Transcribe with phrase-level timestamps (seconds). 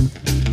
[0.00, 0.49] Thank you.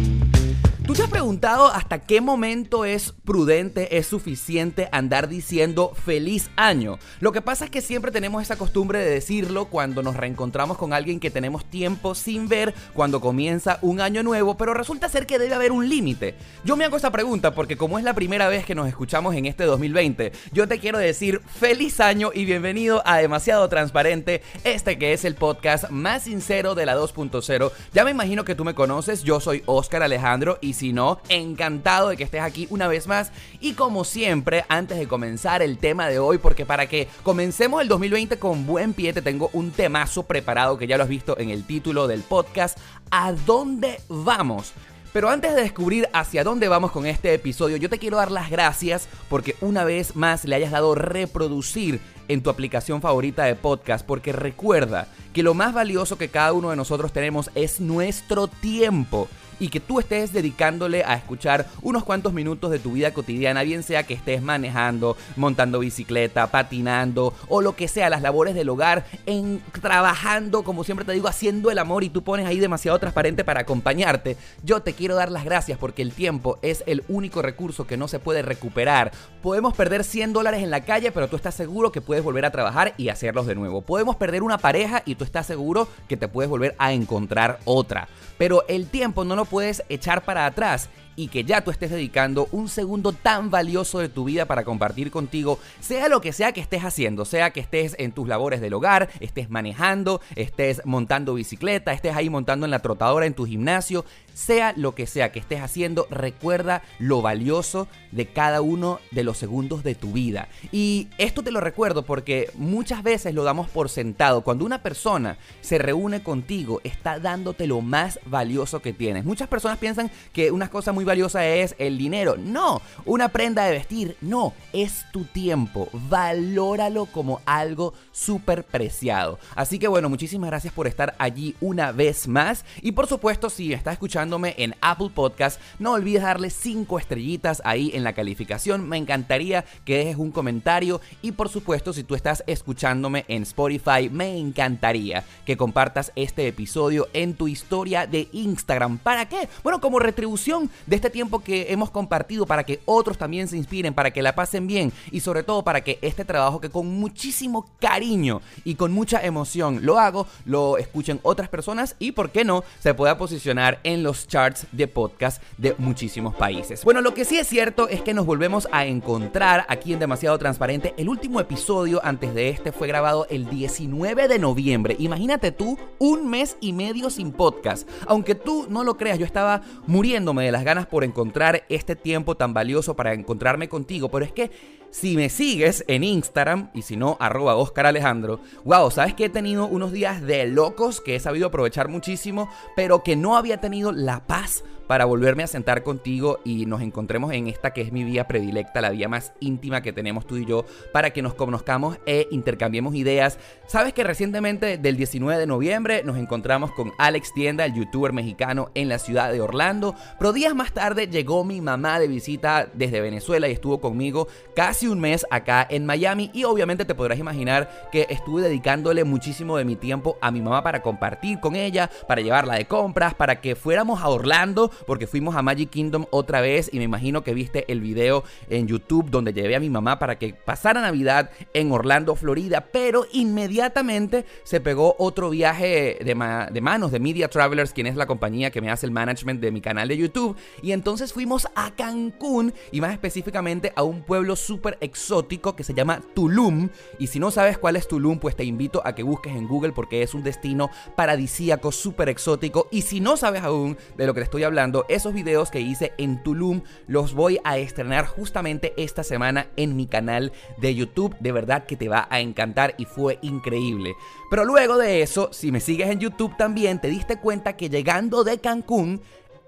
[0.87, 6.97] ¿Tú te has preguntado hasta qué momento es prudente, es suficiente andar diciendo feliz año?
[7.19, 10.93] Lo que pasa es que siempre tenemos esa costumbre de decirlo cuando nos reencontramos con
[10.93, 15.37] alguien que tenemos tiempo sin ver, cuando comienza un año nuevo, pero resulta ser que
[15.37, 16.35] debe haber un límite.
[16.63, 19.45] Yo me hago esa pregunta porque como es la primera vez que nos escuchamos en
[19.45, 25.11] este 2020, yo te quiero decir feliz año y bienvenido a Demasiado Transparente, este que
[25.11, 27.71] es el podcast más sincero de la 2.0.
[27.91, 32.09] Ya me imagino que tú me conoces, yo soy Oscar Alejandro y si no, encantado
[32.09, 33.31] de que estés aquí una vez más.
[33.59, 37.87] Y como siempre, antes de comenzar el tema de hoy, porque para que comencemos el
[37.87, 41.49] 2020 con buen pie, te tengo un temazo preparado que ya lo has visto en
[41.49, 42.77] el título del podcast.
[43.11, 44.73] ¿A dónde vamos?
[45.13, 48.51] Pero antes de descubrir hacia dónde vamos con este episodio, yo te quiero dar las
[48.51, 54.05] gracias porque una vez más le hayas dado reproducir en tu aplicación favorita de podcast,
[54.05, 59.27] porque recuerda que lo más valioso que cada uno de nosotros tenemos es nuestro tiempo
[59.59, 63.83] y que tú estés dedicándole a escuchar unos cuantos minutos de tu vida cotidiana, bien
[63.83, 69.05] sea que estés manejando, montando bicicleta, patinando o lo que sea, las labores del hogar,
[69.25, 73.43] en trabajando, como siempre te digo, haciendo el amor y tú pones ahí demasiado transparente
[73.43, 74.37] para acompañarte.
[74.63, 78.07] Yo te quiero dar las gracias porque el tiempo es el único recurso que no
[78.07, 79.11] se puede recuperar.
[79.41, 82.51] Podemos perder 100 dólares en la calle, pero tú estás seguro que puedes volver a
[82.51, 83.81] trabajar y hacerlos de nuevo.
[83.81, 88.07] Podemos perder una pareja y tú estás seguro que te puedes volver a encontrar otra.
[88.37, 92.47] Pero el tiempo no lo puedes echar para atrás y que ya tú estés dedicando
[92.53, 96.61] un segundo tan valioso de tu vida para compartir contigo, sea lo que sea que
[96.61, 101.91] estés haciendo, sea que estés en tus labores del hogar, estés manejando, estés montando bicicleta,
[101.91, 105.61] estés ahí montando en la trotadora en tu gimnasio, sea lo que sea que estés
[105.61, 110.47] haciendo, recuerda lo valioso de cada uno de los segundos de tu vida.
[110.71, 114.41] Y esto te lo recuerdo porque muchas veces lo damos por sentado.
[114.41, 119.25] Cuando una persona se reúne contigo, está dándote lo más valioso que tienes.
[119.25, 122.35] Muchas personas piensan que una cosa muy valiosa es el dinero.
[122.37, 124.17] No, una prenda de vestir.
[124.21, 125.89] No, es tu tiempo.
[125.93, 129.39] Valóralo como algo súper preciado.
[129.55, 132.65] Así que bueno, muchísimas gracias por estar allí una vez más.
[132.81, 137.91] Y por supuesto, si estás escuchando en Apple Podcast, no olvides darle 5 estrellitas ahí
[137.93, 138.87] en la calificación.
[138.87, 144.09] Me encantaría que dejes un comentario y por supuesto si tú estás escuchándome en Spotify,
[144.11, 148.97] me encantaría que compartas este episodio en tu historia de Instagram.
[148.97, 149.47] ¿Para qué?
[149.63, 153.93] Bueno, como retribución de este tiempo que hemos compartido para que otros también se inspiren,
[153.93, 157.65] para que la pasen bien y sobre todo para que este trabajo que con muchísimo
[157.79, 162.63] cariño y con mucha emoción lo hago, lo escuchen otras personas y por qué no
[162.79, 166.83] se pueda posicionar en los charts de podcast de muchísimos países.
[166.83, 170.37] Bueno, lo que sí es cierto es que nos volvemos a encontrar aquí en Demasiado
[170.37, 170.93] Transparente.
[170.97, 174.95] El último episodio antes de este fue grabado el 19 de noviembre.
[174.99, 177.87] Imagínate tú, un mes y medio sin podcast.
[178.07, 182.35] Aunque tú no lo creas, yo estaba muriéndome de las ganas por encontrar este tiempo
[182.35, 184.51] tan valioso para encontrarme contigo, pero es que
[184.89, 189.29] si me sigues en Instagram y si no, arroba Oscar Alejandro, wow, sabes que he
[189.29, 193.91] tenido unos días de locos que he sabido aprovechar muchísimo, pero que no había tenido
[193.91, 198.03] la paz para volverme a sentar contigo y nos encontremos en esta que es mi
[198.03, 201.99] vía predilecta, la vía más íntima que tenemos tú y yo, para que nos conozcamos
[202.05, 203.37] e intercambiemos ideas.
[203.67, 208.69] Sabes que recientemente, del 19 de noviembre, nos encontramos con Alex Tienda, el youtuber mexicano
[208.73, 213.01] en la ciudad de Orlando, pero días más tarde llegó mi mamá de visita desde
[213.01, 217.89] Venezuela y estuvo conmigo casi un mes acá en Miami y obviamente te podrás imaginar
[217.91, 222.21] que estuve dedicándole muchísimo de mi tiempo a mi mamá para compartir con ella, para
[222.21, 226.69] llevarla de compras, para que fuéramos a Orlando porque fuimos a Magic Kingdom otra vez
[226.71, 230.17] y me imagino que viste el video en YouTube donde llevé a mi mamá para
[230.17, 236.99] que pasara Navidad en Orlando, Florida, pero inmediatamente se pegó otro viaje de, manos de
[236.99, 239.97] Media Travelers, quien es la compañía que me hace el management de mi canal de
[239.97, 245.63] YouTube, y entonces fuimos a Cancún y más específicamente a un pueblo súper exótico que
[245.63, 246.69] se llama Tulum,
[246.99, 249.71] y si no sabes cuál es Tulum, pues te invito a que busques en Google
[249.71, 254.21] porque es un destino paradisíaco, súper exótico, y si no sabes aún de lo que
[254.21, 259.03] te estoy hablando, esos videos que hice en Tulum los voy a estrenar justamente esta
[259.03, 261.15] semana en mi canal de YouTube.
[261.19, 263.93] De verdad que te va a encantar y fue increíble.
[264.29, 268.23] Pero luego de eso, si me sigues en YouTube también, te diste cuenta que llegando
[268.23, 269.01] de Cancún,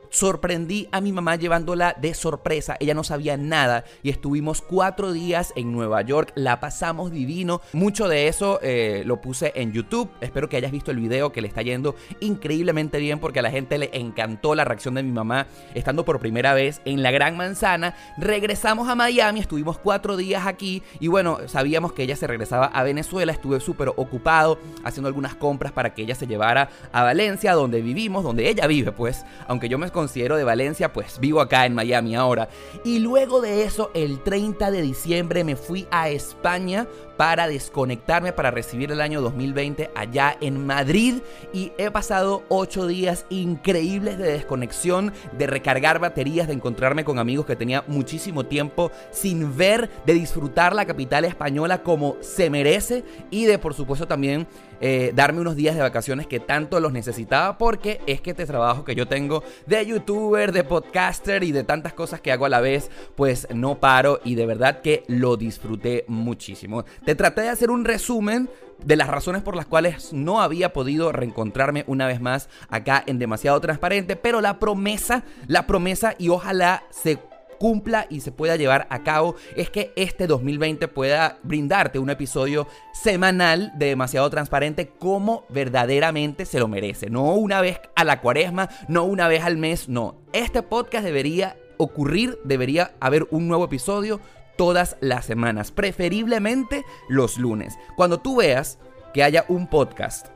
[0.10, 2.78] sorprendí a mi mamá llevándola de sorpresa.
[2.80, 6.32] Ella no sabía nada y estuvimos cuatro días en Nueva York.
[6.36, 7.62] La pasamos divino.
[7.74, 10.10] Mucho de eso eh, lo puse en YouTube.
[10.22, 13.52] Espero que hayas visto el video que le está yendo increíblemente bien porque a la
[13.52, 17.38] gente le encantó la reacción de mi mamá estando por primera vez en la Gran
[17.38, 17.96] Manzana.
[18.18, 22.84] Regresamos a Miami, estuvimos cuatro días aquí y bueno, sabíamos que ella se regresaba a
[22.84, 23.32] Venezuela.
[23.32, 28.24] Estuve súper ocupado haciendo algunas compras para que ella se llevara a Valencia, donde vivimos,
[28.24, 32.16] donde ella vive, pues, aunque yo me considero de Valencia, pues vivo acá en Miami
[32.16, 32.48] ahora.
[32.86, 36.88] Y luego de eso, el 30 de diciembre me fui a España
[37.18, 41.16] para desconectarme, para recibir el año 2020 allá en Madrid.
[41.52, 47.46] Y he pasado 8 días increíbles de desconexión, de recargar baterías, de encontrarme con amigos
[47.46, 53.46] que tenía muchísimo tiempo sin ver, de disfrutar la capital española como se merece y
[53.46, 54.48] de por supuesto también
[54.82, 58.84] eh, darme unos días de vacaciones que tanto los necesitaba porque es que este trabajo
[58.84, 62.62] que yo tengo de youtuber, de podcaster y de tantas cosas que hago a la
[62.62, 66.86] vez, pues no paro y de verdad que lo disfruté muchísimo.
[67.06, 68.50] Te traté de hacer un resumen
[68.84, 73.20] de las razones por las cuales no había podido reencontrarme una vez más acá en
[73.20, 77.20] demasiado transparente, pero la promesa, la promesa y ojalá se
[77.60, 82.68] cumpla y se pueda llevar a cabo es que este 2020 pueda brindarte un episodio
[82.94, 87.10] semanal de demasiado transparente como verdaderamente se lo merece.
[87.10, 90.16] No una vez a la cuaresma, no una vez al mes, no.
[90.34, 94.20] Este podcast debería ocurrir, debería haber un nuevo episodio
[94.58, 97.78] todas las semanas, preferiblemente los lunes.
[97.96, 98.80] Cuando tú veas
[99.14, 100.28] que haya un podcast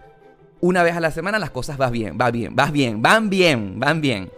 [0.62, 3.80] una vez a la semana, las cosas van bien, va bien, vas bien, van bien,
[3.80, 4.32] van bien.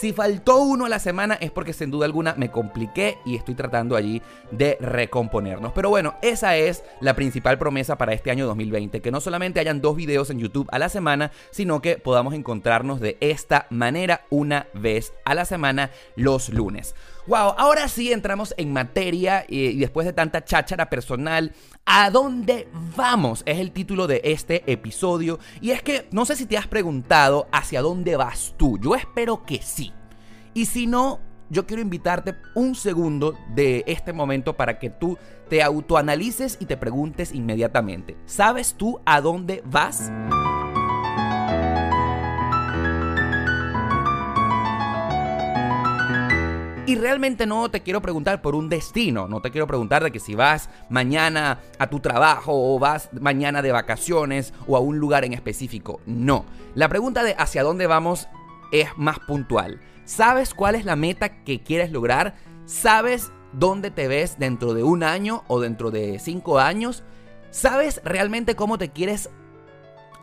[0.00, 3.54] Si faltó uno a la semana es porque sin duda alguna me compliqué y estoy
[3.54, 5.72] tratando allí de recomponernos.
[5.74, 9.82] Pero bueno, esa es la principal promesa para este año 2020, que no solamente hayan
[9.82, 14.68] dos videos en YouTube a la semana, sino que podamos encontrarnos de esta manera una
[14.72, 16.94] vez a la semana los lunes.
[17.26, 21.52] Wow, ahora sí entramos en materia y, después de tanta cháchara personal,
[21.84, 23.42] ¿a dónde vamos?
[23.46, 25.38] Es el título de este episodio.
[25.60, 28.78] Y es que no sé si te has preguntado hacia dónde vas tú.
[28.78, 29.92] Yo espero que sí.
[30.54, 31.20] Y si no,
[31.50, 35.18] yo quiero invitarte un segundo de este momento para que tú
[35.48, 38.16] te autoanalices y te preguntes inmediatamente.
[38.24, 40.10] ¿Sabes tú a dónde vas?
[46.90, 50.18] Y realmente no te quiero preguntar por un destino, no te quiero preguntar de que
[50.18, 55.24] si vas mañana a tu trabajo o vas mañana de vacaciones o a un lugar
[55.24, 56.00] en específico.
[56.04, 56.44] No,
[56.74, 58.26] la pregunta de hacia dónde vamos
[58.72, 59.78] es más puntual.
[60.04, 62.34] ¿Sabes cuál es la meta que quieres lograr?
[62.64, 67.04] ¿Sabes dónde te ves dentro de un año o dentro de cinco años?
[67.52, 69.30] ¿Sabes realmente cómo te quieres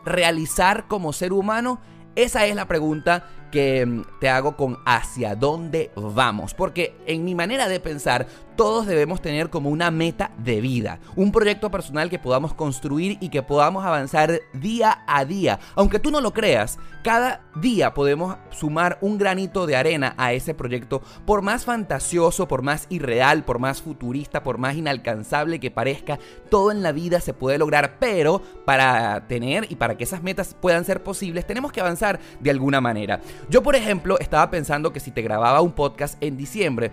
[0.04, 1.80] realizar como ser humano?
[2.14, 6.54] Esa es la pregunta que mm, te hago con hacia dónde vamos.
[6.54, 8.26] Porque en mi manera de pensar,
[8.58, 13.28] todos debemos tener como una meta de vida, un proyecto personal que podamos construir y
[13.28, 15.60] que podamos avanzar día a día.
[15.76, 20.54] Aunque tú no lo creas, cada día podemos sumar un granito de arena a ese
[20.54, 26.18] proyecto, por más fantasioso, por más irreal, por más futurista, por más inalcanzable que parezca,
[26.50, 30.56] todo en la vida se puede lograr, pero para tener y para que esas metas
[30.60, 33.20] puedan ser posibles, tenemos que avanzar de alguna manera.
[33.48, 36.90] Yo, por ejemplo, estaba pensando que si te grababa un podcast en diciembre,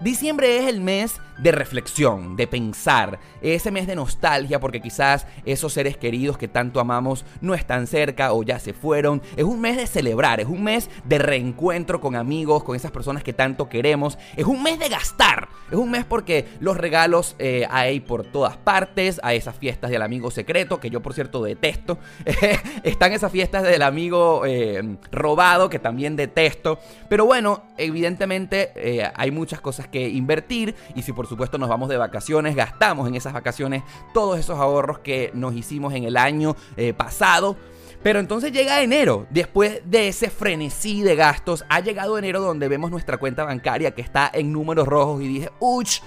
[0.00, 5.72] Diciembre es el mes de reflexión, de pensar, ese mes de nostalgia porque quizás esos
[5.72, 9.22] seres queridos que tanto amamos no están cerca o ya se fueron.
[9.36, 13.22] Es un mes de celebrar, es un mes de reencuentro con amigos, con esas personas
[13.22, 14.18] que tanto queremos.
[14.36, 18.56] Es un mes de gastar, es un mes porque los regalos eh, hay por todas
[18.56, 21.98] partes, a esas fiestas del amigo secreto, que yo por cierto detesto.
[22.82, 26.78] Están esas fiestas del amigo eh, robado, que también detesto.
[27.08, 30.74] Pero bueno, evidentemente eh, hay muchas cosas que invertir.
[30.94, 34.98] Y si por supuesto nos vamos de vacaciones, gastamos en esas vacaciones todos esos ahorros
[35.00, 37.56] que nos hicimos en el año eh, pasado.
[38.02, 42.90] Pero entonces llega enero, después de ese frenesí de gastos, ha llegado enero donde vemos
[42.90, 46.00] nuestra cuenta bancaria que está en números rojos y dije, uch,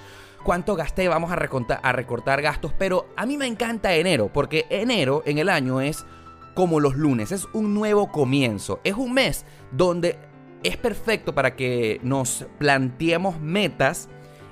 [0.44, 4.66] cuánto gasté, vamos a recortar, a recortar gastos, pero a mí me encanta enero, porque
[4.70, 6.06] enero en el año es
[6.54, 10.18] como los lunes, es un nuevo comienzo, es un mes donde
[10.62, 14.08] es perfecto para que nos planteemos metas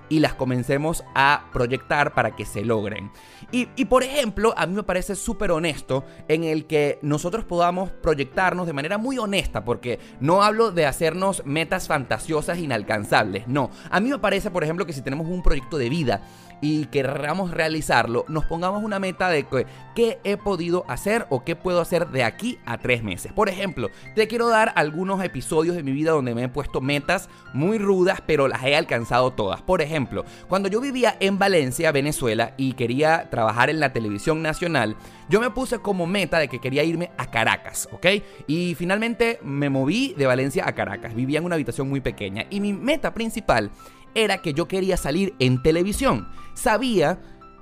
[0.08, 3.10] y las comencemos a proyectar para que se logren.
[3.52, 7.90] Y, y por ejemplo, a mí me parece súper honesto en el que nosotros podamos
[7.90, 13.70] proyectarnos de manera muy honesta, porque no hablo de hacernos metas fantasiosas inalcanzables, no.
[13.90, 16.22] A mí me parece, por ejemplo, que si tenemos un proyecto de vida,
[16.60, 19.46] y querramos realizarlo, nos pongamos una meta de
[19.94, 23.32] qué he podido hacer o qué puedo hacer de aquí a tres meses.
[23.32, 27.28] Por ejemplo, te quiero dar algunos episodios de mi vida donde me he puesto metas
[27.52, 29.62] muy rudas, pero las he alcanzado todas.
[29.62, 34.96] Por ejemplo, cuando yo vivía en Valencia, Venezuela, y quería trabajar en la televisión nacional,
[35.28, 38.06] yo me puse como meta de que quería irme a Caracas, ¿ok?
[38.46, 41.14] Y finalmente me moví de Valencia a Caracas.
[41.14, 43.70] Vivía en una habitación muy pequeña y mi meta principal
[44.16, 46.28] era que yo quería salir en televisión.
[46.54, 47.20] Sabía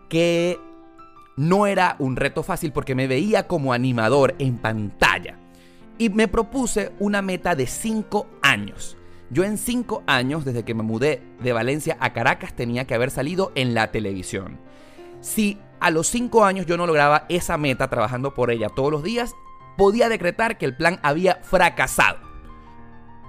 [0.09, 0.59] que
[1.37, 5.39] no era un reto fácil porque me veía como animador en pantalla.
[5.99, 8.97] Y me propuse una meta de 5 años.
[9.31, 13.11] Yo en 5 años, desde que me mudé de Valencia a Caracas, tenía que haber
[13.11, 14.59] salido en la televisión.
[15.21, 19.03] Si a los 5 años yo no lograba esa meta trabajando por ella todos los
[19.03, 19.35] días,
[19.77, 22.19] podía decretar que el plan había fracasado.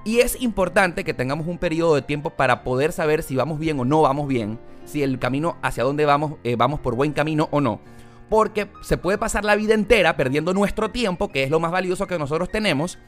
[0.06, 3.80] Y es importante que tengamos un periodo de tiempo para poder saber si vamos bien
[3.80, 7.50] o no vamos bien, si el camino hacia dónde vamos, eh, vamos por buen camino
[7.50, 7.82] o no.
[8.30, 12.06] Porque se puede pasar la vida entera perdiendo nuestro tiempo, que es lo más valioso
[12.06, 13.00] que nosotros tenemos,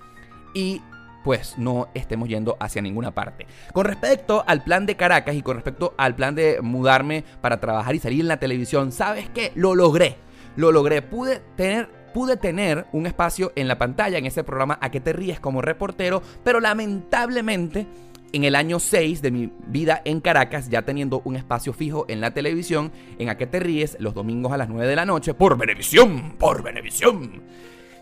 [0.56, 0.82] y
[1.24, 3.46] pues no estemos yendo hacia ninguna parte.
[3.74, 7.94] Con respecto al plan de Caracas y con respecto al plan de mudarme para trabajar
[7.94, 9.52] y salir en la televisión, ¿sabes qué?
[9.54, 10.16] Lo logré.
[10.56, 11.04] Lo logré.
[11.04, 15.14] Pude tener pude tener un espacio en la pantalla en ese programa A que te
[15.14, 17.88] ríes como reportero, pero lamentablemente
[18.34, 22.22] en el año 6 de mi vida en Caracas, ya teniendo un espacio fijo en
[22.22, 25.34] la televisión, en A que te ríes, los domingos a las 9 de la noche,
[25.34, 27.42] por Venevisión, por Venevisión.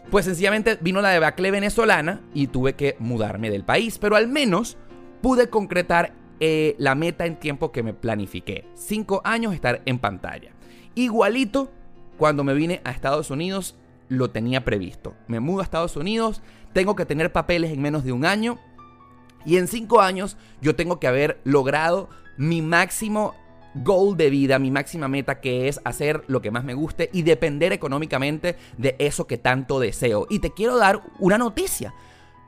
[0.10, 4.78] Pues sencillamente vino la debacle venezolana y tuve que mudarme del país, pero al menos
[5.22, 8.66] pude concretar eh, la meta en tiempo que me planifiqué.
[8.76, 10.52] Cinco años estar en pantalla.
[10.94, 11.72] Igualito
[12.18, 13.76] cuando me vine a Estados Unidos
[14.10, 15.16] lo tenía previsto.
[15.28, 16.42] Me mudo a Estados Unidos,
[16.74, 18.60] tengo que tener papeles en menos de un año
[19.46, 23.36] y en cinco años yo tengo que haber logrado mi máximo
[23.76, 27.24] goal de vida, mi máxima meta que es hacer lo que más me guste y
[27.24, 30.28] depender económicamente de eso que tanto deseo.
[30.30, 31.94] Y te quiero dar una noticia.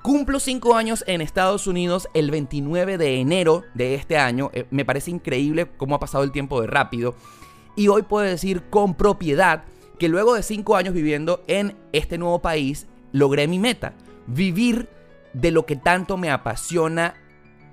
[0.04, 4.50] Cumplo cinco años en Estados Unidos el 29 de enero de este año.
[4.54, 7.16] Eh, me parece increíble cómo ha pasado el tiempo de rápido.
[7.76, 9.66] Y hoy puedo decir con propiedad
[10.00, 13.94] que luego de cinco años viviendo en este nuevo país, logré mi meta,
[14.27, 14.89] vivir
[15.34, 17.16] de lo que tanto me apasiona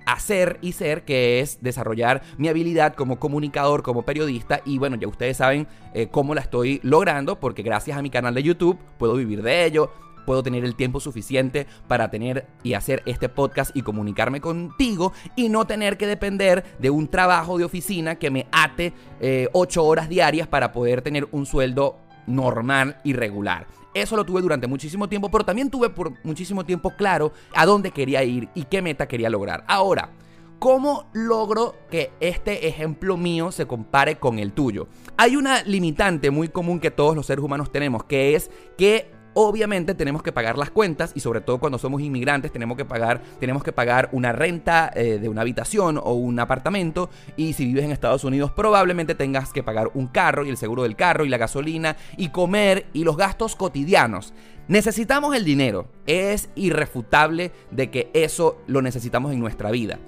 [0.07, 4.61] hacer y ser, que es desarrollar mi habilidad como comunicador, como periodista.
[4.65, 8.35] Y bueno, ya ustedes saben eh, cómo la estoy logrando, porque gracias a mi canal
[8.35, 9.91] de YouTube puedo vivir de ello.
[10.27, 15.51] Puedo tener el tiempo suficiente para tener y hacer este podcast y comunicarme contigo y
[15.51, 20.09] no tener que depender de un trabajo de oficina que me ate eh, ocho horas
[20.09, 23.67] diarias para poder tener un sueldo normal y regular.
[23.95, 27.93] Eso lo tuve durante muchísimo tiempo, pero también tuve por muchísimo tiempo claro a dónde
[27.93, 29.65] quería ir y qué meta quería lograr.
[29.69, 30.11] Ahora,
[30.59, 34.89] ¿cómo logro que este ejemplo mío se compare con el tuyo?
[35.17, 39.95] Hay una limitante muy común que todos los seres humanos tenemos, que es que obviamente
[39.95, 43.63] tenemos que pagar las cuentas y sobre todo cuando somos inmigrantes tenemos que pagar, tenemos
[43.63, 47.91] que pagar una renta eh, de una habitación o un apartamento y si vives en
[47.91, 51.39] Estados Unidos probablemente tengas que pagar un carro y el seguro del carro y la
[51.39, 54.33] gasolina y comer y los gastos cotidianos.
[54.67, 59.99] Necesitamos el dinero, es irrefutable de que eso lo necesitamos en nuestra vida.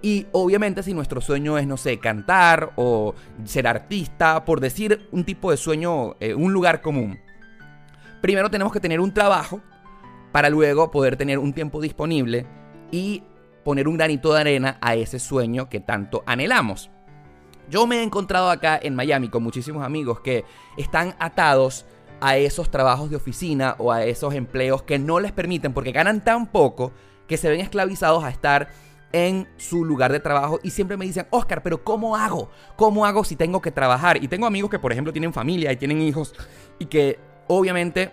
[0.00, 3.14] Y obviamente si nuestro sueño es, no sé, cantar o
[3.44, 7.18] ser artista, por decir un tipo de sueño, eh, un lugar común
[8.26, 9.60] primero tenemos que tener un trabajo
[10.32, 12.44] para luego poder tener un tiempo disponible
[12.90, 13.22] y
[13.62, 16.90] poner un granito de arena a ese sueño que tanto anhelamos.
[17.70, 20.44] Yo me he encontrado acá en Miami con muchísimos amigos que
[20.76, 21.86] están atados
[22.20, 26.24] a esos trabajos de oficina o a esos empleos que no les permiten porque ganan
[26.24, 26.90] tan poco
[27.28, 28.70] que se ven esclavizados a estar
[29.12, 32.50] en su lugar de trabajo y siempre me dicen, Oscar, pero ¿cómo hago?
[32.74, 34.20] ¿Cómo hago si tengo que trabajar?
[34.20, 36.34] Y tengo amigos que, por ejemplo, tienen familia y tienen hijos
[36.80, 38.12] y que obviamente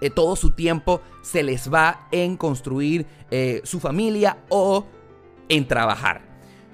[0.00, 4.86] eh, todo su tiempo se les va en construir eh, su familia o
[5.48, 6.22] en trabajar.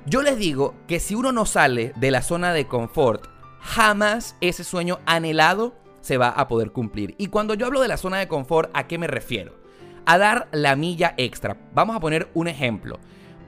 [0.07, 3.29] Yo les digo que si uno no sale de la zona de confort,
[3.61, 7.15] jamás ese sueño anhelado se va a poder cumplir.
[7.19, 9.55] Y cuando yo hablo de la zona de confort, ¿a qué me refiero?
[10.05, 11.57] A dar la milla extra.
[11.73, 12.99] Vamos a poner un ejemplo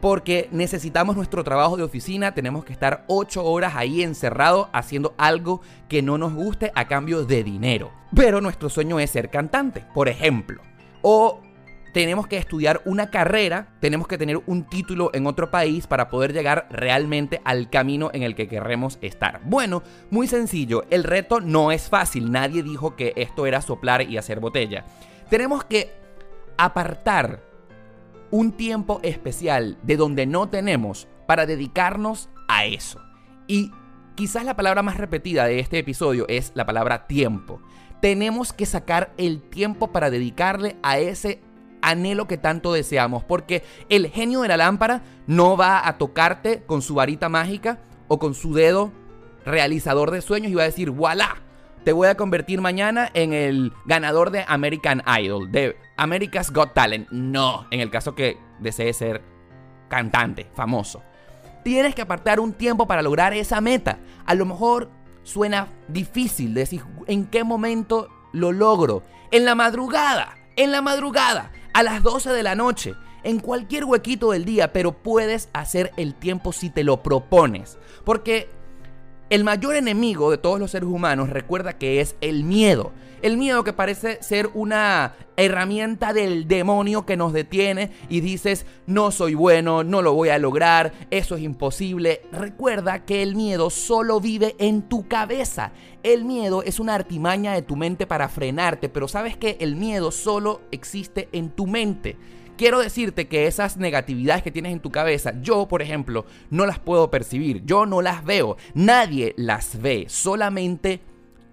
[0.05, 5.63] porque necesitamos nuestro trabajo de oficina, tenemos que estar 8 horas ahí encerrado haciendo algo
[5.89, 7.91] que no nos guste a cambio de dinero.
[8.15, 10.61] Pero nuestro sueño es ser cantante, por ejemplo.
[11.01, 11.41] O
[11.95, 16.35] tenemos que estudiar una carrera, tenemos que tener un título en otro país para poder
[16.35, 19.41] llegar realmente al camino en el que queremos estar.
[19.45, 24.19] Bueno, muy sencillo, el reto no es fácil, nadie dijo que esto era soplar y
[24.19, 24.85] hacer botella.
[25.31, 25.95] Tenemos que
[26.59, 27.54] apartar
[28.31, 33.01] un tiempo especial de donde no tenemos para dedicarnos a eso.
[33.47, 33.71] Y
[34.15, 37.61] quizás la palabra más repetida de este episodio es la palabra tiempo.
[38.01, 41.41] Tenemos que sacar el tiempo para dedicarle a ese
[41.81, 46.83] anhelo que tanto deseamos, porque el genio de la lámpara no va a tocarte con
[46.83, 48.93] su varita mágica o con su dedo
[49.45, 51.44] realizador de sueños y va a decir, voilà,
[51.85, 57.09] te voy a convertir mañana en el ganador de American Idol, de America's Got Talent.
[57.11, 59.23] No, en el caso que desees ser
[59.89, 61.03] cantante, famoso.
[61.63, 63.99] Tienes que apartar un tiempo para lograr esa meta.
[64.25, 64.91] A lo mejor
[65.23, 69.03] suena difícil decir en qué momento lo logro.
[69.31, 74.31] En la madrugada, en la madrugada, a las 12 de la noche, en cualquier huequito
[74.31, 77.79] del día, pero puedes hacer el tiempo si te lo propones.
[78.05, 78.49] Porque
[79.35, 82.93] el mayor enemigo de todos los seres humanos recuerda que es el miedo.
[83.21, 89.11] El miedo que parece ser una herramienta del demonio que nos detiene y dices, no
[89.11, 92.23] soy bueno, no lo voy a lograr, eso es imposible.
[92.31, 95.73] Recuerda que el miedo solo vive en tu cabeza.
[96.05, 100.13] El miedo es una artimaña de tu mente para frenarte, pero sabes que el miedo
[100.13, 102.17] solo existe en tu mente.
[102.57, 106.79] Quiero decirte que esas negatividades que tienes en tu cabeza, yo, por ejemplo, no las
[106.79, 111.01] puedo percibir, yo no las veo, nadie las ve, solamente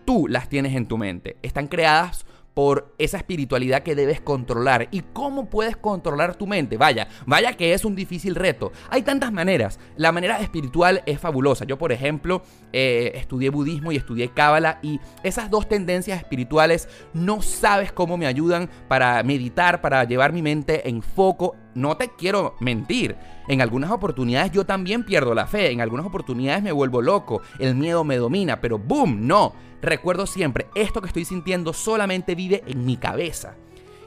[0.06, 1.38] tú las tienes en tu mente.
[1.42, 4.88] Están creadas por esa espiritualidad que debes controlar.
[4.92, 6.78] ¿Y cómo puedes controlar tu mente?
[6.78, 8.72] Vaya, vaya que es un difícil reto.
[8.90, 9.80] Hay tantas maneras.
[9.96, 11.66] La manera espiritual es fabulosa.
[11.66, 12.42] Yo, por ejemplo,
[12.74, 18.28] eh, estudié budismo y estudié cábala y esas dos tendencias espirituales no sabes cómo me
[18.28, 21.56] ayudan para meditar, para llevar mi mente en foco.
[21.76, 23.16] No te quiero mentir.
[23.48, 25.72] En algunas oportunidades yo también pierdo la fe.
[25.72, 27.42] En algunas oportunidades me vuelvo loco.
[27.60, 28.62] El miedo me domina.
[28.62, 29.28] Pero ¡boom!
[29.28, 33.56] No recuerdo siempre, esto que estoy sintiendo solamente vive en mi cabeza.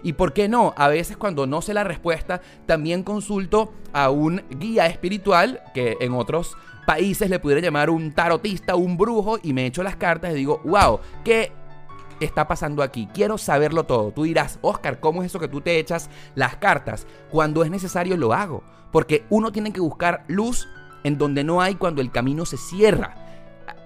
[0.03, 4.43] Y por qué no, a veces cuando no sé la respuesta, también consulto a un
[4.51, 6.57] guía espiritual, que en otros
[6.87, 10.61] países le pudiera llamar un tarotista, un brujo, y me echo las cartas y digo,
[10.65, 11.53] wow, ¿qué
[12.21, 13.09] está pasando aquí?
[13.13, 14.13] Quiero saberlo todo.
[14.13, 17.07] Tú dirás, Oscar, ¿cómo es eso que tú te echas las cartas?
[17.31, 20.69] Cuando es necesario lo hago, porque uno tiene que buscar luz
[21.03, 23.24] en donde no hay cuando el camino se cierra.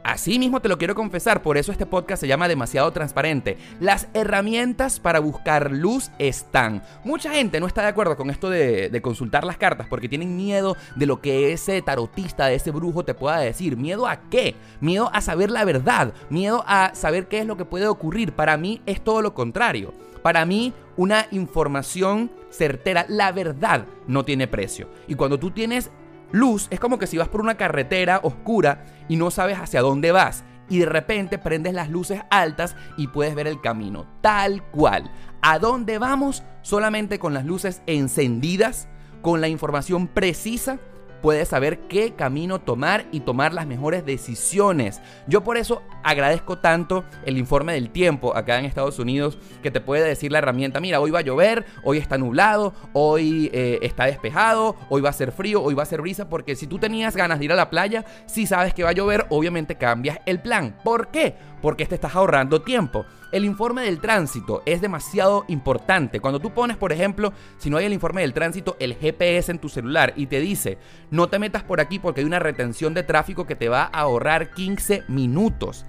[0.08, 3.58] Así mismo te lo quiero confesar, por eso este podcast se llama demasiado transparente.
[3.78, 6.82] Las herramientas para buscar luz están.
[7.04, 10.78] Mucha gente no está de acuerdo con esto de, consultar las cartas porque tienen miedo
[10.96, 13.76] de lo que ese tarotista, de ese brujo te pueda decir.
[13.76, 14.54] ¿Miedo a qué?
[14.80, 18.32] Miedo a saber la verdad, miedo a saber qué es lo que puede ocurrir.
[18.32, 19.92] Para mí es todo lo contrario.
[20.22, 24.88] Para mí, una información certera, la verdad, no tiene precio.
[25.06, 25.90] Y cuando tú tienes
[26.30, 30.12] Luz es como que si vas por una carretera oscura y no sabes hacia dónde
[30.12, 35.10] vas y de repente prendes las luces altas y puedes ver el camino, tal cual.
[35.40, 36.42] ¿A dónde vamos?
[36.62, 38.88] Solamente con las luces encendidas,
[39.22, 40.78] con la información precisa
[41.20, 45.00] puedes saber qué camino tomar y tomar las mejores decisiones.
[45.26, 49.80] Yo por eso agradezco tanto el informe del tiempo acá en Estados Unidos que te
[49.80, 54.04] puede decir la herramienta, mira, hoy va a llover, hoy está nublado, hoy eh, está
[54.06, 57.16] despejado, hoy va a ser frío, hoy va a ser brisa, porque si tú tenías
[57.16, 60.40] ganas de ir a la playa, si sabes que va a llover, obviamente cambias el
[60.40, 60.78] plan.
[60.84, 61.34] ¿Por qué?
[61.60, 63.04] Porque te estás ahorrando tiempo.
[63.30, 66.20] El informe del tránsito es demasiado importante.
[66.20, 69.58] Cuando tú pones, por ejemplo, si no hay el informe del tránsito, el GPS en
[69.58, 70.78] tu celular y te dice,
[71.10, 74.00] no te metas por aquí porque hay una retención de tráfico que te va a
[74.00, 75.84] ahorrar 15 minutos.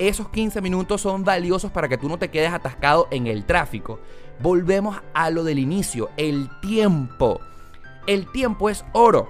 [0.00, 4.00] Esos 15 minutos son valiosos para que tú no te quedes atascado en el tráfico.
[4.40, 7.38] Volvemos a lo del inicio, el tiempo.
[8.06, 9.28] El tiempo es oro.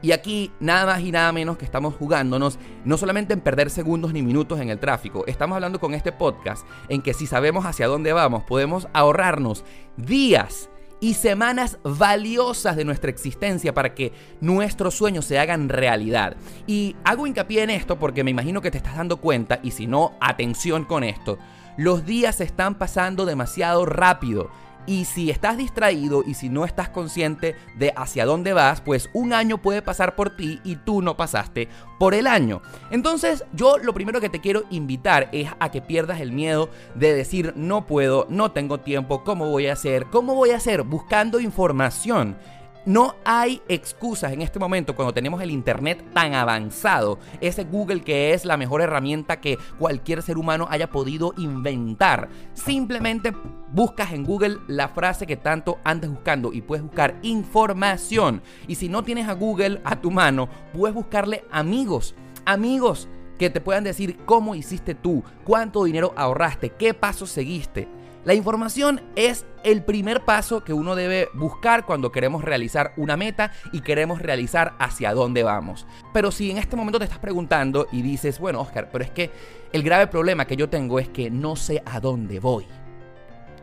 [0.00, 4.12] Y aquí nada más y nada menos que estamos jugándonos no solamente en perder segundos
[4.12, 7.88] ni minutos en el tráfico, estamos hablando con este podcast en que si sabemos hacia
[7.88, 9.64] dónde vamos podemos ahorrarnos
[9.96, 10.70] días
[11.02, 16.36] y semanas valiosas de nuestra existencia para que nuestros sueños se hagan realidad.
[16.68, 19.88] Y hago hincapié en esto porque me imagino que te estás dando cuenta, y si
[19.88, 21.38] no, atención con esto,
[21.76, 24.48] los días se están pasando demasiado rápido
[24.86, 29.32] y si estás distraído y si no estás consciente de hacia dónde vas, pues un
[29.32, 31.68] año puede pasar por ti y tú no pasaste
[31.98, 32.62] por el año.
[32.90, 37.14] Entonces yo lo primero que te quiero invitar es a que pierdas el miedo de
[37.14, 40.06] decir no puedo, no tengo tiempo, ¿cómo voy a hacer?
[40.06, 40.82] ¿Cómo voy a hacer?
[40.82, 42.36] Buscando información
[42.84, 47.18] no hay excusas en este momento cuando tenemos el Internet tan avanzado.
[47.40, 52.28] Ese Google que es la mejor herramienta que cualquier ser humano haya podido inventar.
[52.54, 53.32] Simplemente
[53.72, 58.42] buscas en Google la frase que tanto andes buscando y puedes buscar información.
[58.66, 62.14] Y si no tienes a Google a tu mano, puedes buscarle amigos.
[62.44, 67.88] Amigos que te puedan decir cómo hiciste tú, cuánto dinero ahorraste, qué pasos seguiste.
[68.24, 73.50] La información es el primer paso que uno debe buscar cuando queremos realizar una meta
[73.72, 75.88] y queremos realizar hacia dónde vamos.
[76.12, 79.32] Pero si en este momento te estás preguntando y dices, bueno, Oscar, pero es que
[79.72, 82.64] el grave problema que yo tengo es que no sé a dónde voy.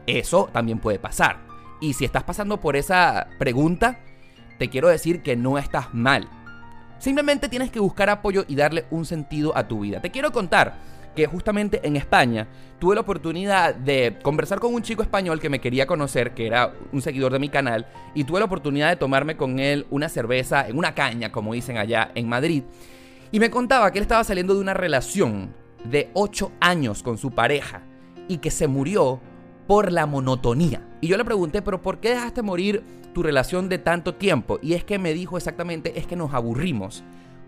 [0.05, 1.37] Eso también puede pasar.
[1.79, 3.99] Y si estás pasando por esa pregunta,
[4.57, 6.27] te quiero decir que no estás mal.
[6.97, 10.01] Simplemente tienes que buscar apoyo y darle un sentido a tu vida.
[10.01, 12.47] Te quiero contar que justamente en España
[12.79, 16.73] tuve la oportunidad de conversar con un chico español que me quería conocer, que era
[16.91, 20.67] un seguidor de mi canal, y tuve la oportunidad de tomarme con él una cerveza
[20.67, 22.63] en una caña, como dicen allá en Madrid.
[23.31, 27.31] Y me contaba que él estaba saliendo de una relación de 8 años con su
[27.31, 27.83] pareja
[28.27, 29.19] y que se murió
[29.67, 30.81] por la monotonía.
[31.01, 34.59] Y yo le pregunté, pero ¿por qué dejaste morir tu relación de tanto tiempo?
[34.61, 37.03] Y es que me dijo exactamente, es que nos aburrimos.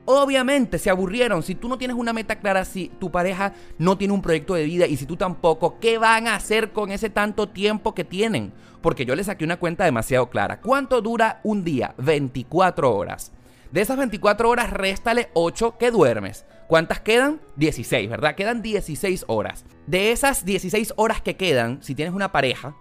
[0.06, 1.44] Obviamente se aburrieron.
[1.44, 4.66] Si tú no tienes una meta clara, si tu pareja no tiene un proyecto de
[4.66, 8.52] vida y si tú tampoco, ¿qué van a hacer con ese tanto tiempo que tienen?
[8.82, 10.60] Porque yo le saqué una cuenta demasiado clara.
[10.60, 11.94] ¿Cuánto dura un día?
[11.98, 13.32] 24 horas.
[13.72, 16.46] De esas 24 horas, réstale 8 que duermes.
[16.68, 17.40] ¿Cuántas quedan?
[17.58, 18.36] 16, ¿verdad?
[18.36, 19.66] Quedan 16 horas.
[19.88, 22.76] De esas 16 horas que quedan, si tienes una pareja,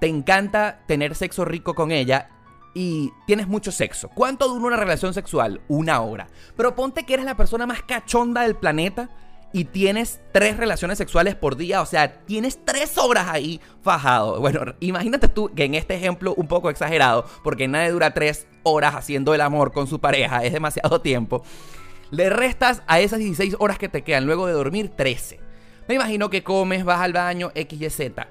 [0.00, 2.28] te encanta tener sexo rico con ella
[2.78, 4.10] y tienes mucho sexo.
[4.10, 5.62] ¿Cuánto dura una relación sexual?
[5.66, 6.28] Una hora.
[6.58, 9.08] Pero ponte que eres la persona más cachonda del planeta
[9.50, 14.40] y tienes tres relaciones sexuales por día, o sea, tienes tres horas ahí fajado.
[14.42, 18.94] Bueno, imagínate tú que en este ejemplo un poco exagerado, porque nadie dura tres horas
[18.94, 21.42] haciendo el amor con su pareja, es demasiado tiempo.
[22.10, 25.40] Le restas a esas 16 horas que te quedan luego de dormir 13.
[25.88, 28.28] Me imagino que comes, vas al baño, X, Z.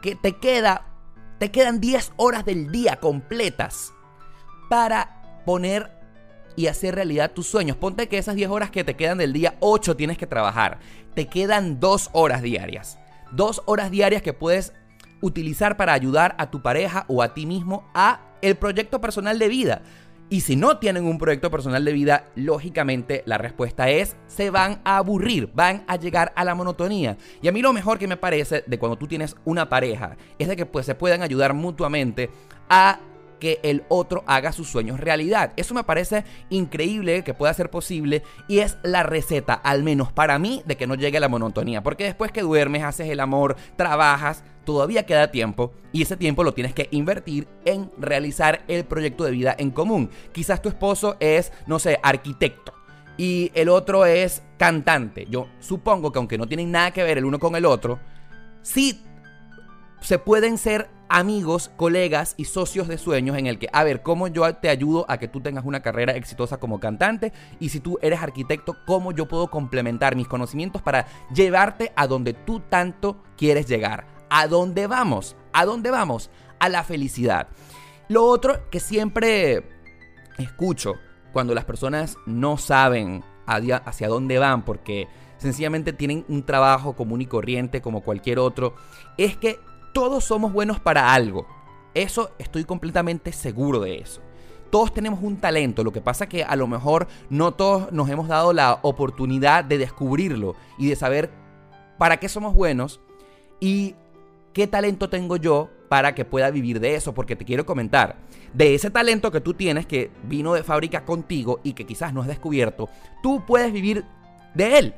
[0.00, 0.93] Que te queda
[1.38, 3.92] te quedan 10 horas del día completas
[4.68, 5.90] para poner
[6.56, 7.76] y hacer realidad tus sueños.
[7.76, 10.78] Ponte que esas 10 horas que te quedan del día, 8 tienes que trabajar.
[11.14, 12.98] Te quedan 2 horas diarias.
[13.32, 14.72] 2 horas diarias que puedes
[15.20, 19.48] utilizar para ayudar a tu pareja o a ti mismo a el proyecto personal de
[19.48, 19.82] vida.
[20.30, 24.80] Y si no tienen un proyecto personal de vida, lógicamente la respuesta es se van
[24.84, 27.18] a aburrir, van a llegar a la monotonía.
[27.42, 30.48] Y a mí lo mejor que me parece de cuando tú tienes una pareja es
[30.48, 32.30] de que pues, se puedan ayudar mutuamente
[32.68, 32.98] a
[33.38, 35.52] que el otro haga sus sueños realidad.
[35.56, 40.38] Eso me parece increíble que pueda ser posible y es la receta, al menos para
[40.38, 41.82] mí, de que no llegue a la monotonía.
[41.82, 46.54] Porque después que duermes, haces el amor, trabajas, todavía queda tiempo y ese tiempo lo
[46.54, 50.10] tienes que invertir en realizar el proyecto de vida en común.
[50.32, 52.72] Quizás tu esposo es, no sé, arquitecto
[53.16, 55.26] y el otro es cantante.
[55.28, 57.98] Yo supongo que aunque no tienen nada que ver el uno con el otro,
[58.62, 59.02] sí
[60.00, 64.28] se pueden ser amigos, colegas y socios de sueños en el que, a ver, ¿cómo
[64.28, 67.32] yo te ayudo a que tú tengas una carrera exitosa como cantante?
[67.60, 72.32] Y si tú eres arquitecto, ¿cómo yo puedo complementar mis conocimientos para llevarte a donde
[72.32, 74.06] tú tanto quieres llegar?
[74.30, 75.36] ¿A dónde vamos?
[75.52, 76.30] ¿A dónde vamos?
[76.58, 77.48] A la felicidad.
[78.08, 79.68] Lo otro que siempre
[80.38, 80.94] escucho
[81.32, 87.26] cuando las personas no saben hacia dónde van porque sencillamente tienen un trabajo común y
[87.26, 88.74] corriente como cualquier otro,
[89.18, 89.60] es que
[89.94, 91.46] todos somos buenos para algo.
[91.94, 94.20] Eso estoy completamente seguro de eso.
[94.70, 98.26] Todos tenemos un talento, lo que pasa que a lo mejor no todos nos hemos
[98.26, 101.30] dado la oportunidad de descubrirlo y de saber
[101.96, 103.00] para qué somos buenos
[103.60, 103.94] y
[104.52, 108.16] qué talento tengo yo para que pueda vivir de eso, porque te quiero comentar,
[108.52, 112.22] de ese talento que tú tienes que vino de fábrica contigo y que quizás no
[112.22, 112.88] has descubierto,
[113.22, 114.04] tú puedes vivir
[114.54, 114.94] de él.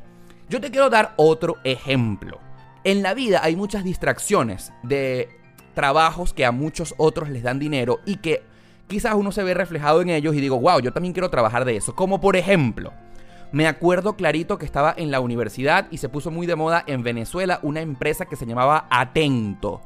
[0.49, 2.46] Yo te quiero dar otro ejemplo.
[2.87, 5.29] En la vida hay muchas distracciones de
[5.75, 8.45] trabajos que a muchos otros les dan dinero y que
[8.87, 11.75] quizás uno se ve reflejado en ellos y digo, wow, yo también quiero trabajar de
[11.75, 11.97] eso.
[11.97, 12.93] Como por ejemplo,
[13.51, 17.03] me acuerdo clarito que estaba en la universidad y se puso muy de moda en
[17.03, 19.81] Venezuela una empresa que se llamaba Atento.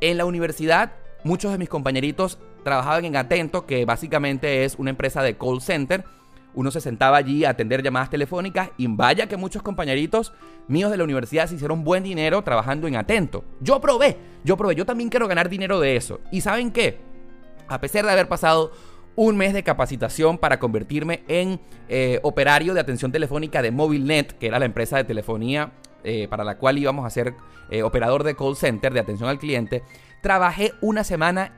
[0.00, 0.92] En la universidad,
[1.24, 6.02] muchos de mis compañeritos trabajaban en Atento, que básicamente es una empresa de call center
[6.54, 10.32] uno se sentaba allí a atender llamadas telefónicas y vaya que muchos compañeritos
[10.68, 13.44] míos de la universidad se hicieron buen dinero trabajando en Atento.
[13.60, 16.20] Yo probé, yo probé, yo también quiero ganar dinero de eso.
[16.30, 17.00] ¿Y saben qué?
[17.68, 18.72] A pesar de haber pasado
[19.14, 24.46] un mes de capacitación para convertirme en eh, operario de atención telefónica de MobileNet, que
[24.46, 25.72] era la empresa de telefonía
[26.04, 27.34] eh, para la cual íbamos a ser
[27.70, 29.82] eh, operador de call center de atención al cliente,
[30.22, 31.54] trabajé una semana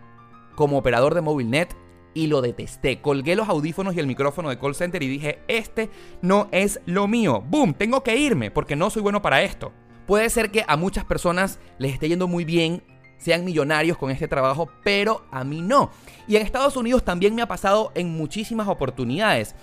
[0.54, 1.76] como operador de MobileNet
[2.14, 3.00] y lo detesté.
[3.00, 5.90] Colgué los audífonos y el micrófono de call center y dije, este
[6.22, 7.42] no es lo mío.
[7.46, 7.74] ¡Boom!
[7.74, 9.72] Tengo que irme porque no soy bueno para esto.
[10.06, 12.82] Puede ser que a muchas personas les esté yendo muy bien,
[13.18, 15.90] sean millonarios con este trabajo, pero a mí no.
[16.28, 19.54] Y en Estados Unidos también me ha pasado en muchísimas oportunidades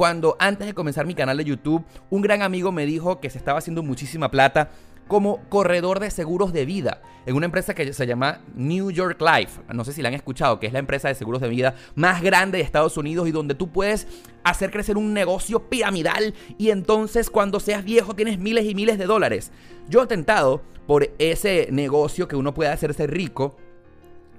[0.00, 3.36] cuando antes de comenzar mi canal de YouTube, un gran amigo me dijo que se
[3.36, 4.70] estaba haciendo muchísima plata
[5.10, 9.60] como corredor de seguros de vida en una empresa que se llama New York Life.
[9.74, 12.22] No sé si la han escuchado, que es la empresa de seguros de vida más
[12.22, 14.06] grande de Estados Unidos y donde tú puedes
[14.44, 19.06] hacer crecer un negocio piramidal y entonces cuando seas viejo tienes miles y miles de
[19.06, 19.50] dólares.
[19.88, 23.56] Yo he tentado por ese negocio que uno puede hacerse rico.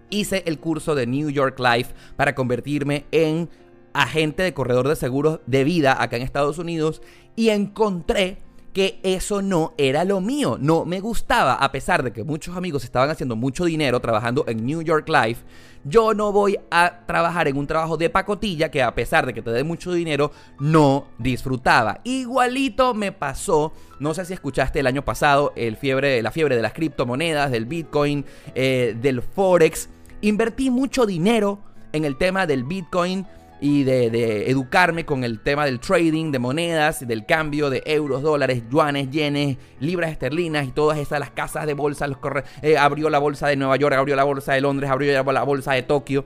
[0.09, 3.49] Hice el curso de New York Life para convertirme en
[3.91, 7.01] agente de corredor de seguros de vida acá en Estados Unidos
[7.35, 8.37] y encontré
[8.73, 12.83] que eso no era lo mío, no me gustaba, a pesar de que muchos amigos
[12.83, 15.43] estaban haciendo mucho dinero trabajando en New York Life,
[15.83, 19.41] yo no voy a trabajar en un trabajo de pacotilla que a pesar de que
[19.41, 22.01] te dé mucho dinero, no disfrutaba.
[22.03, 26.61] Igualito me pasó, no sé si escuchaste el año pasado, el fiebre, la fiebre de
[26.61, 29.89] las criptomonedas, del Bitcoin, eh, del Forex,
[30.21, 31.59] invertí mucho dinero
[31.93, 33.25] en el tema del Bitcoin
[33.61, 38.63] y de, educarme con el tema del trading, de monedas, del cambio de euros, dólares,
[38.71, 42.17] yuanes, yenes, libras esterlinas y todas esas, las casas de bolsa, los
[42.63, 45.73] eh, abrió la bolsa de Nueva York, abrió la bolsa de Londres, abrió la bolsa
[45.73, 46.25] de Tokio.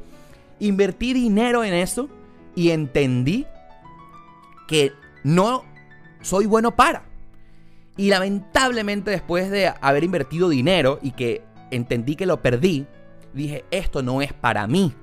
[0.60, 2.08] Invertí dinero en eso
[2.56, 3.46] y entendí
[4.66, 4.94] que
[5.24, 5.66] no
[6.22, 7.04] soy bueno para.
[7.98, 12.88] Y lamentablemente después de haber invertido dinero y que entendí que lo perdí,
[13.34, 14.94] dije, esto no es para mí.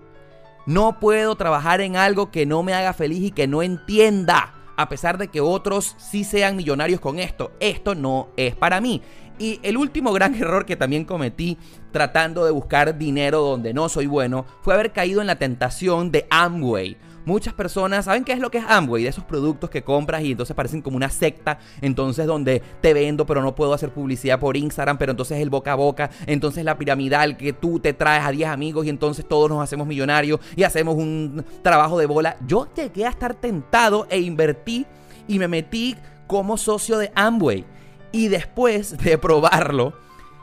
[0.66, 4.54] No puedo trabajar en algo que no me haga feliz y que no entienda.
[4.76, 7.52] A pesar de que otros sí sean millonarios con esto.
[7.60, 9.02] Esto no es para mí.
[9.38, 11.58] Y el último gran error que también cometí
[11.90, 16.26] tratando de buscar dinero donde no soy bueno fue haber caído en la tentación de
[16.30, 20.22] Amway Muchas personas saben qué es lo que es Amway, de esos productos que compras
[20.22, 24.40] y entonces parecen como una secta, entonces donde te vendo pero no puedo hacer publicidad
[24.40, 28.24] por Instagram, pero entonces el boca a boca, entonces la piramidal que tú te traes
[28.24, 32.36] a 10 amigos y entonces todos nos hacemos millonarios y hacemos un trabajo de bola.
[32.46, 34.86] Yo llegué a estar tentado e invertí
[35.28, 37.64] y me metí como socio de Amway.
[38.10, 39.94] Y después de probarlo,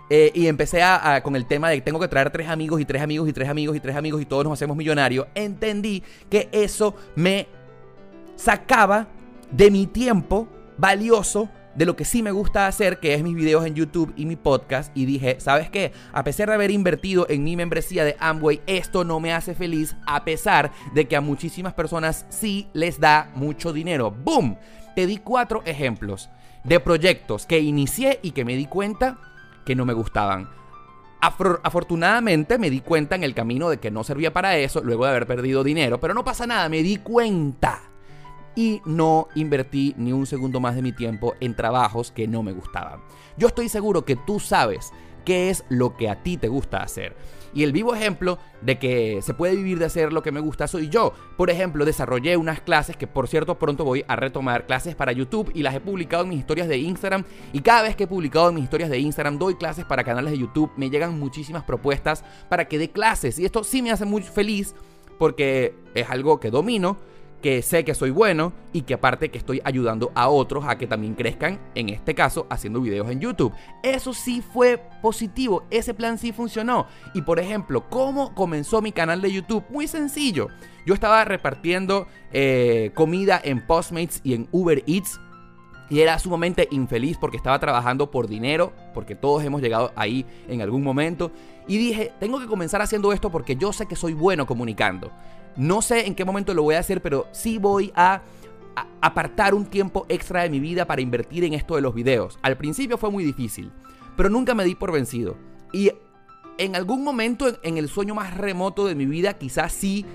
[0.10, 3.02] eh, y empecé a, con el tema de tengo que traer tres amigos y tres
[3.02, 5.28] amigos y tres amigos y tres amigos y todos nos hacemos millonarios.
[5.36, 7.48] Entendí que eso me
[8.36, 9.08] sacaba
[9.52, 13.66] de mi tiempo valioso de lo que sí me gusta hacer, que es mis videos
[13.66, 14.92] en YouTube y mi podcast.
[14.98, 15.94] Y dije, ¿sabes qué?
[16.12, 19.96] A pesar de haber invertido en mi membresía de Amway, esto no me hace feliz,
[20.06, 24.12] a pesar de que a muchísimas personas sí les da mucho dinero.
[24.12, 24.58] ¡Boom!
[24.96, 26.30] Te di cuatro ejemplos
[26.64, 29.18] de proyectos que inicié y que me di cuenta
[29.70, 30.50] que no me gustaban.
[31.22, 35.12] afortunadamente me di cuenta en el camino de que no servía para eso, luego de
[35.12, 37.84] haber perdido dinero, pero no pasa nada, me di cuenta.
[38.56, 42.52] Y no invertí ni un segundo más de mi tiempo en trabajos que no me
[42.52, 43.02] gustaban.
[43.38, 44.92] Yo estoy seguro que tú sabes
[45.24, 47.16] qué es lo que a ti te gusta hacer.
[47.54, 50.68] Y el vivo ejemplo de que se puede vivir de hacer lo que me gusta
[50.68, 51.14] soy yo.
[51.38, 55.52] Por ejemplo, desarrollé unas clases que por cierto pronto voy a retomar clases para YouTube
[55.54, 57.24] y las he publicado en mis historias de Instagram.
[57.54, 60.32] Y cada vez que he publicado en mis historias de Instagram doy clases para canales
[60.32, 60.72] de YouTube.
[60.76, 63.40] Me llegan muchísimas propuestas para que dé clases.
[63.40, 64.76] Y esto sí me hace muy feliz
[65.18, 66.98] porque es algo que domino
[67.42, 70.88] que sé que soy bueno y que aparte que estoy ayudando a otros a que
[70.88, 73.54] también crezcan, en este caso haciendo videos en YouTube.
[73.84, 76.88] Eso sí fue positivo, ese plan sí funcionó.
[77.14, 79.64] Y por ejemplo, ¿cómo comenzó mi canal de YouTube?
[79.70, 80.48] Muy sencillo.
[80.86, 85.20] Yo estaba repartiendo eh, comida en Postmates y en Uber Eats
[85.90, 90.62] y era sumamente infeliz porque estaba trabajando por dinero, porque todos hemos llegado ahí en
[90.62, 91.32] algún momento.
[91.68, 95.12] Y dije, tengo que comenzar haciendo esto porque yo sé que soy bueno comunicando.
[95.60, 98.22] No sé en qué momento lo voy a hacer, pero sí voy a,
[99.02, 102.40] apartar un tiempo extra de mi vida para invertir en esto de los videos.
[102.42, 103.70] Al principio fue muy difícil,
[104.16, 105.36] pero nunca me di por vencido.
[105.74, 105.92] Y
[106.58, 110.06] en algún momento, en, el sueño más remoto de mi vida, quizás sí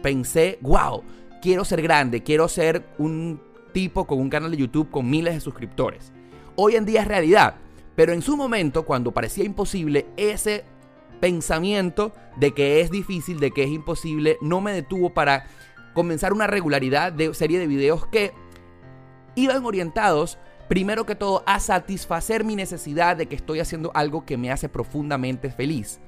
[0.00, 1.02] pensé, wow,
[1.40, 3.40] quiero ser grande, quiero ser un
[3.72, 6.12] tipo con un canal de YouTube con miles de suscriptores.
[6.54, 7.56] Hoy en día es realidad,
[7.96, 10.64] pero en su momento, cuando parecía imposible, ese
[11.22, 15.46] pensamiento de que es difícil, de que es imposible, no me detuvo para
[15.94, 18.32] comenzar una regularidad de serie de videos que
[19.36, 24.36] iban orientados primero que todo a satisfacer mi necesidad de que estoy haciendo algo que
[24.36, 26.00] me hace profundamente feliz.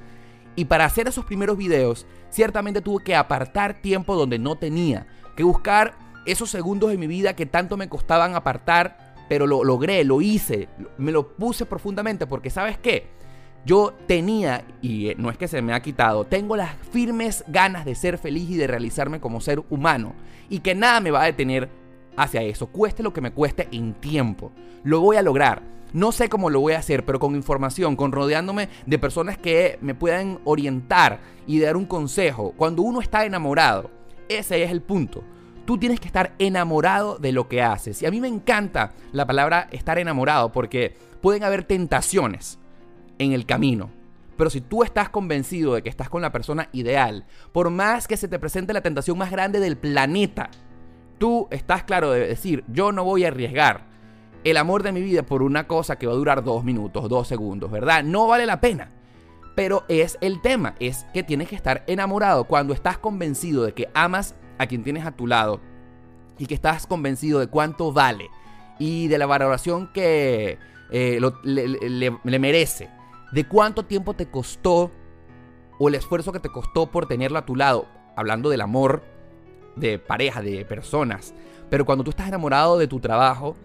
[0.56, 5.44] Y para hacer esos primeros videos, ciertamente tuve que apartar tiempo donde no tenía, que
[5.44, 5.94] buscar
[6.26, 10.68] esos segundos de mi vida que tanto me costaban apartar, pero lo logré, lo hice,
[10.98, 13.14] me lo puse profundamente porque sabes qué,
[13.64, 17.84] yo tenía, y eh, no es que se me ha quitado, tengo las firmes ganas
[17.84, 20.12] de ser feliz y de realizarme como ser humano.
[20.50, 21.70] Y que nada me va a detener
[22.16, 24.52] hacia eso, cueste lo que me cueste en tiempo.
[24.82, 25.62] Lo voy a lograr.
[25.94, 29.78] No sé cómo lo voy a hacer, pero con información, con rodeándome de personas que
[29.80, 32.52] me puedan orientar y dar un consejo.
[32.56, 33.90] Cuando uno está enamorado,
[34.28, 35.22] ese es el punto.
[35.64, 38.02] Tú tienes que estar enamorado de lo que haces.
[38.02, 42.58] Y a mí me encanta la palabra estar enamorado porque pueden haber tentaciones
[43.18, 43.90] en el camino.
[44.36, 48.16] Pero si tú estás convencido de que estás con la persona ideal, por más que
[48.16, 50.50] se te presente la tentación más grande del planeta,
[51.18, 53.86] tú estás claro de decir, yo no voy a arriesgar
[54.42, 57.28] el amor de mi vida por una cosa que va a durar dos minutos, dos
[57.28, 58.02] segundos, ¿verdad?
[58.02, 58.90] No vale la pena.
[59.54, 63.88] Pero es el tema, es que tienes que estar enamorado cuando estás convencido de que
[63.94, 65.60] amas a quien tienes a tu lado
[66.38, 68.28] y que estás convencido de cuánto vale
[68.80, 70.58] y de la valoración que
[70.90, 72.90] eh, le merece
[73.34, 74.92] de cuánto tiempo te costó
[75.78, 79.02] o el esfuerzo que te costó por tenerlo a tu lado, hablando del amor
[79.74, 81.34] de pareja, de personas.
[81.68, 83.56] Pero cuando tú estás enamorado de tu trabajo,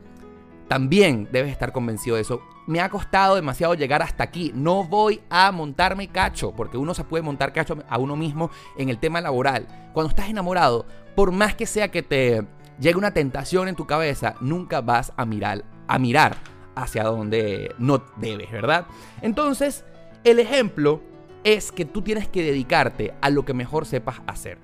[0.68, 2.42] también debes estar convencido de eso.
[2.66, 4.52] Me ha costado demasiado llegar hasta aquí.
[4.56, 8.90] No voy a montarme cacho, porque uno se puede montar cacho a uno mismo en
[8.90, 9.68] el tema laboral.
[9.94, 12.44] Cuando estás enamorado, por más que sea que te
[12.80, 16.38] llegue una tentación en tu cabeza, nunca vas a mirar, a mirar
[16.82, 18.88] hacia donde no debes, ¿verdad?
[19.22, 19.84] Entonces,
[20.24, 21.02] el ejemplo
[21.44, 24.58] es que tú tienes que dedicarte a lo que mejor sepas hacer.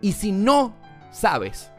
[0.00, 0.74] Y si no
[1.10, 1.70] sabes,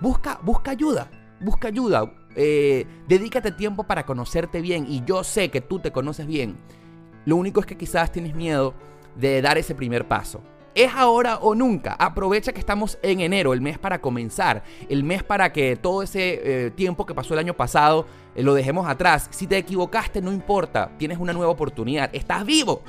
[0.00, 2.12] busca, busca ayuda, busca ayuda.
[2.34, 6.56] Eh, dedícate tiempo para conocerte bien y yo sé que tú te conoces bien.
[7.24, 8.74] Lo único es que quizás tienes miedo
[9.16, 10.42] de dar ese primer paso.
[10.76, 11.96] Es ahora o nunca.
[11.98, 16.66] Aprovecha que estamos en enero, el mes para comenzar, el mes para que todo ese
[16.66, 19.26] eh, tiempo que pasó el año pasado eh, lo dejemos atrás.
[19.30, 22.82] Si te equivocaste, no importa, tienes una nueva oportunidad, estás vivo.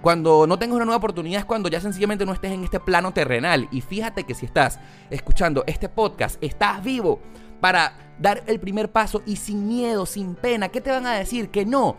[0.00, 3.12] Cuando no tengas una nueva oportunidad es cuando ya sencillamente no estés en este plano
[3.12, 3.68] terrenal.
[3.70, 4.80] Y fíjate que si estás
[5.10, 7.20] escuchando este podcast, estás vivo
[7.60, 10.70] para dar el primer paso y sin miedo, sin pena.
[10.70, 11.50] ¿Qué te van a decir?
[11.50, 11.96] Que no.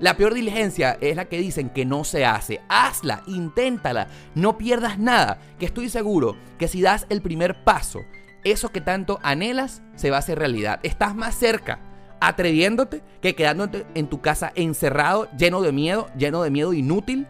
[0.00, 2.60] La peor diligencia es la que dicen que no se hace.
[2.68, 8.02] Hazla, inténtala, no pierdas nada, que estoy seguro que si das el primer paso,
[8.44, 10.78] eso que tanto anhelas se va a hacer realidad.
[10.84, 11.80] Estás más cerca
[12.20, 17.26] atreviéndote que quedándote en tu casa encerrado, lleno de miedo, lleno de miedo inútil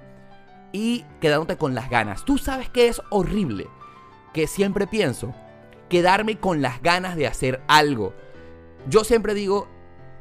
[0.73, 2.25] y quedándote con las ganas.
[2.25, 3.67] Tú sabes que es horrible,
[4.33, 5.35] que siempre pienso,
[5.89, 8.15] quedarme con las ganas de hacer algo.
[8.89, 9.69] Yo siempre digo,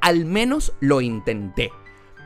[0.01, 1.71] al menos lo intenté.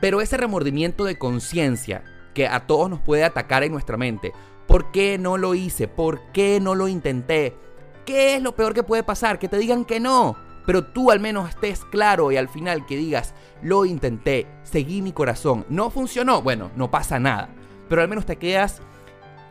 [0.02, 2.02] Pero ese remordimiento de conciencia
[2.34, 4.32] que a todos nos puede atacar en nuestra mente,
[4.66, 5.86] ¿por qué no lo hice?
[5.86, 7.56] ¿Por qué no lo intenté?
[8.04, 9.38] ¿Qué es lo peor que puede pasar?
[9.38, 10.34] Que te digan que no.
[10.66, 15.12] Pero tú al menos estés claro y al final que digas, lo intenté, seguí mi
[15.12, 17.50] corazón, no funcionó, bueno, no pasa nada.
[17.88, 18.82] Pero al menos te quedas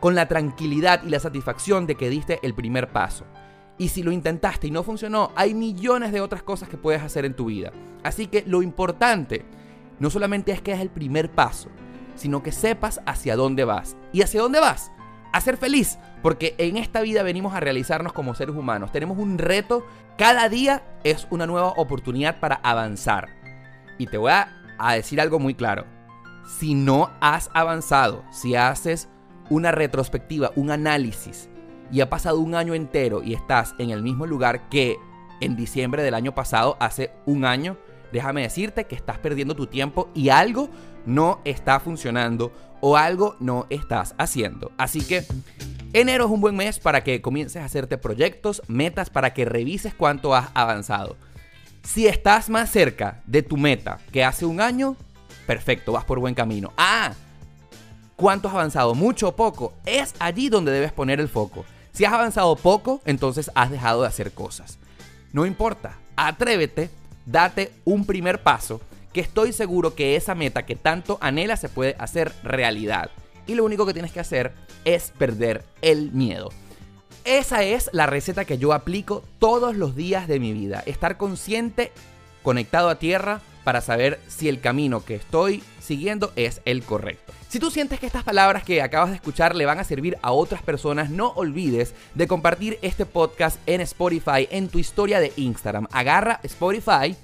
[0.00, 3.24] con la tranquilidad y la satisfacción de que diste el primer paso.
[3.78, 7.24] Y si lo intentaste y no funcionó, hay millones de otras cosas que puedes hacer
[7.24, 7.72] en tu vida.
[8.02, 9.46] Así que lo importante
[9.98, 11.68] no solamente es que es el primer paso,
[12.14, 13.96] sino que sepas hacia dónde vas.
[14.12, 14.92] ¿Y hacia dónde vas?
[15.32, 18.92] A ser feliz, porque en esta vida venimos a realizarnos como seres humanos.
[18.92, 19.86] Tenemos un reto,
[20.18, 23.30] cada día es una nueva oportunidad para avanzar.
[23.98, 24.48] Y te voy a,
[24.94, 25.86] decir algo muy claro.
[26.58, 29.08] Si no has avanzado, si haces
[29.48, 31.48] una retrospectiva, un análisis,
[31.90, 34.96] y ha pasado un año entero y estás en el mismo lugar que
[35.40, 37.76] en diciembre del año pasado, hace un año,
[38.12, 40.68] déjame decirte que estás perdiendo tu tiempo y algo
[41.06, 44.70] no está funcionando o algo no estás haciendo.
[44.76, 45.24] Así que
[45.92, 49.94] enero es un buen mes para que comiences a hacerte proyectos, metas, para que revises
[49.94, 51.16] cuánto has avanzado.
[51.82, 54.96] Si estás más cerca de tu meta que hace un año,
[55.46, 56.72] perfecto, vas por buen camino.
[56.76, 57.12] Ah,
[58.16, 58.94] ¿cuánto has avanzado?
[58.94, 59.74] ¿Mucho o poco?
[59.86, 61.64] Es allí donde debes poner el foco.
[61.92, 64.78] Si has avanzado poco, entonces has dejado de hacer cosas.
[65.32, 66.90] No importa, atrévete
[67.26, 68.80] date un primer paso,
[69.12, 73.10] que estoy seguro que esa meta que tanto anhela se puede hacer realidad.
[73.46, 74.52] Y lo único que tienes que hacer
[74.84, 76.50] es perder el miedo.
[77.24, 80.82] Esa es la receta que yo aplico todos los días de mi vida.
[80.86, 81.92] Estar consciente,
[82.42, 87.32] conectado a tierra, para saber si el camino que estoy siguiendo es el correcto.
[87.52, 90.32] Si tú sientes que estas palabras que acabas de escuchar le van a servir a
[90.32, 95.86] otras personas, no olvides de compartir este podcast en Spotify, en tu historia de Instagram.
[95.92, 97.14] Agarra Spotify,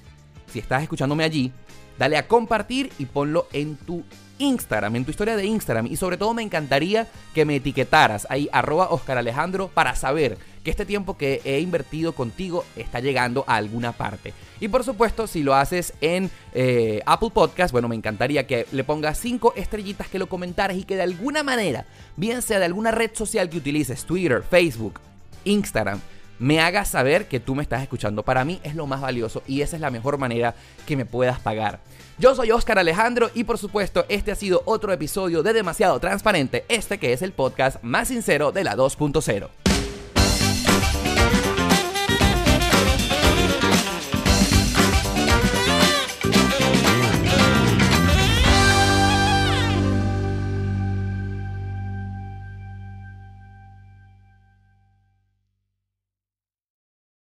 [0.53, 1.51] si estás escuchándome allí,
[1.99, 4.05] dale a compartir y ponlo en tu
[4.37, 5.87] Instagram, en tu historia de Instagram.
[5.87, 10.71] Y sobre todo me encantaría que me etiquetaras ahí, arroba Oscar Alejandro, para saber que
[10.71, 14.35] este tiempo que he invertido contigo está llegando a alguna parte.
[14.61, 18.85] Y por supuesto, si lo haces en eh, Apple Podcast, bueno, me encantaría que le
[18.85, 21.87] pongas cinco estrellitas, que lo comentaras y que de alguna manera,
[22.17, 25.00] bien sea de alguna red social que utilices, Twitter, Facebook,
[25.44, 26.00] Instagram,
[26.38, 28.23] me hagas saber que tú me estás escuchando.
[28.23, 30.54] Para mí es lo más valioso y esa es la mejor manera
[30.87, 31.81] que me puedas pagar.
[32.19, 36.65] Yo soy Oscar Alejandro y por supuesto este ha sido otro episodio de Demasiado Transparente,
[36.69, 39.67] este que es el podcast más sincero de la 2.0.